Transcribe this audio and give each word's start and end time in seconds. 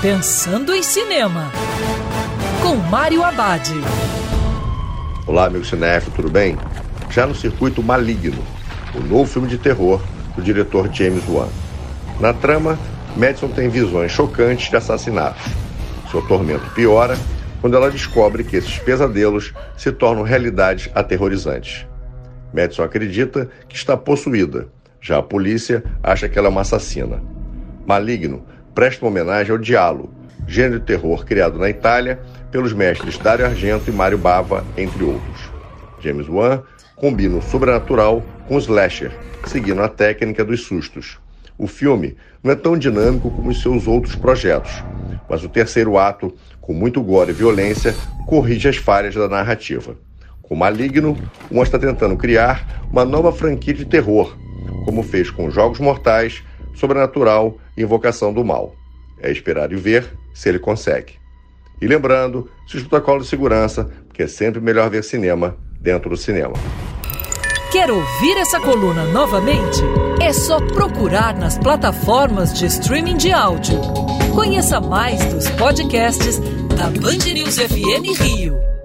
Pensando 0.00 0.72
em 0.72 0.80
Cinema, 0.80 1.50
com 2.62 2.76
Mário 2.76 3.24
Abad. 3.24 3.68
Olá, 5.26 5.46
amigo 5.46 5.64
cinéfilo, 5.64 6.14
tudo 6.14 6.30
bem? 6.30 6.56
Já 7.10 7.26
no 7.26 7.34
circuito 7.34 7.82
Maligno, 7.82 8.40
o 8.94 9.00
novo 9.00 9.26
filme 9.26 9.48
de 9.48 9.58
terror 9.58 10.00
do 10.36 10.42
diretor 10.42 10.88
James 10.94 11.28
Wan. 11.28 11.48
Na 12.20 12.32
trama, 12.32 12.78
Madison 13.16 13.48
tem 13.48 13.68
visões 13.68 14.12
chocantes 14.12 14.70
de 14.70 14.76
assassinatos. 14.76 15.42
Seu 16.12 16.22
tormento 16.22 16.70
piora 16.74 17.18
quando 17.60 17.76
ela 17.76 17.90
descobre 17.90 18.44
que 18.44 18.54
esses 18.54 18.78
pesadelos 18.78 19.52
se 19.76 19.90
tornam 19.90 20.22
realidades 20.22 20.88
aterrorizantes. 20.94 21.88
Madison 22.54 22.84
acredita 22.84 23.50
que 23.68 23.74
está 23.74 23.96
possuída, 23.96 24.68
já 25.00 25.18
a 25.18 25.22
polícia 25.24 25.82
acha 26.04 26.28
que 26.28 26.38
ela 26.38 26.46
é 26.46 26.50
uma 26.50 26.60
assassina. 26.60 27.20
Maligno 27.84 28.44
presta 28.78 29.04
uma 29.04 29.10
homenagem 29.10 29.50
ao 29.50 29.58
Diallo, 29.58 30.08
gênero 30.46 30.78
de 30.78 30.86
terror 30.86 31.24
criado 31.24 31.58
na 31.58 31.68
Itália 31.68 32.20
pelos 32.52 32.72
mestres 32.72 33.18
Dario 33.18 33.44
Argento 33.44 33.90
e 33.90 33.92
Mário 33.92 34.16
Bava, 34.16 34.64
entre 34.76 35.02
outros. 35.02 35.50
James 35.98 36.28
Wan 36.28 36.62
combina 36.94 37.38
o 37.38 37.42
sobrenatural 37.42 38.22
com 38.46 38.54
o 38.54 38.58
slasher, 38.60 39.10
seguindo 39.46 39.82
a 39.82 39.88
técnica 39.88 40.44
dos 40.44 40.60
sustos. 40.60 41.18
O 41.58 41.66
filme 41.66 42.16
não 42.40 42.52
é 42.52 42.54
tão 42.54 42.78
dinâmico 42.78 43.32
como 43.32 43.50
os 43.50 43.60
seus 43.60 43.88
outros 43.88 44.14
projetos, 44.14 44.70
mas 45.28 45.42
o 45.42 45.48
terceiro 45.48 45.98
ato, 45.98 46.32
com 46.60 46.72
muito 46.72 47.02
gore 47.02 47.32
e 47.32 47.34
violência, 47.34 47.96
corrige 48.28 48.68
as 48.68 48.76
falhas 48.76 49.16
da 49.16 49.28
narrativa. 49.28 49.96
Com 50.40 50.54
Maligno, 50.54 51.18
Wan 51.50 51.64
está 51.64 51.80
tentando 51.80 52.16
criar 52.16 52.86
uma 52.92 53.04
nova 53.04 53.32
franquia 53.32 53.74
de 53.74 53.84
terror, 53.84 54.38
como 54.84 55.02
fez 55.02 55.32
com 55.32 55.50
Jogos 55.50 55.80
Mortais, 55.80 56.44
Sobrenatural 56.78 57.58
e 57.76 57.82
Invocação 57.82 58.32
do 58.32 58.44
Mal. 58.44 58.74
É 59.20 59.30
esperar 59.30 59.72
e 59.72 59.76
ver 59.76 60.08
se 60.32 60.48
ele 60.48 60.58
consegue. 60.58 61.14
E 61.80 61.86
lembrando, 61.86 62.50
se 62.66 62.80
protocolo 62.80 63.20
de 63.20 63.26
segurança, 63.26 63.90
porque 64.06 64.22
é 64.22 64.26
sempre 64.26 64.60
melhor 64.60 64.88
ver 64.90 65.04
cinema 65.04 65.56
dentro 65.80 66.10
do 66.10 66.16
cinema. 66.16 66.54
Quer 67.70 67.90
ouvir 67.90 68.36
essa 68.38 68.58
coluna 68.60 69.04
novamente? 69.04 69.80
É 70.20 70.32
só 70.32 70.58
procurar 70.58 71.36
nas 71.36 71.58
plataformas 71.58 72.52
de 72.58 72.66
streaming 72.66 73.16
de 73.16 73.30
áudio. 73.30 73.78
Conheça 74.34 74.80
mais 74.80 75.24
dos 75.32 75.48
podcasts 75.50 76.38
da 76.76 76.86
Band 77.00 77.32
News 77.32 77.58
FM 77.58 78.18
Rio. 78.20 78.77